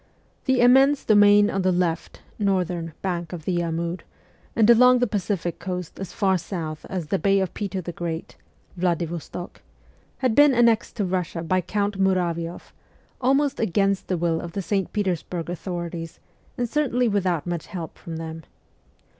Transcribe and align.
The 0.45 0.61
immense 0.61 1.05
domain 1.05 1.51
on 1.51 1.61
the 1.61 1.71
left 1.71 2.23
(northern) 2.39 2.93
bank 3.03 3.33
of 3.33 3.45
the 3.45 3.61
Amur, 3.61 3.97
and 4.55 4.67
along 4.67 4.97
the 4.97 5.05
Pacific 5.05 5.59
Coast 5.59 5.99
as 5.99 6.11
far 6.11 6.39
south 6.39 6.87
as 6.89 7.05
the 7.09 7.19
Bay 7.19 7.39
of 7.39 7.53
Peter 7.53 7.81
the 7.81 7.91
Great 7.91 8.35
(Vladivostok), 8.75 9.61
had 10.17 10.33
been 10.33 10.55
annexed 10.55 10.95
to 10.95 11.03
Bussia 11.03 11.43
by 11.47 11.61
Count 11.61 11.99
Muravioff, 11.99 12.73
almost 13.21 13.59
against 13.59 14.07
the 14.07 14.17
will 14.17 14.41
of 14.41 14.53
the 14.53 14.63
St. 14.63 14.91
Petersburg 14.91 15.51
authorities 15.51 16.19
and 16.57 16.67
certainly 16.67 17.07
without 17.07 17.45
much 17.45 17.67
help 17.67 17.95
from 17.99 18.17
them. 18.17 18.41